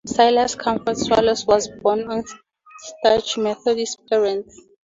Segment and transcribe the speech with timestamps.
[0.03, 2.25] Silas Comfort Swallow was born of
[2.79, 4.59] staunch Methodist parents.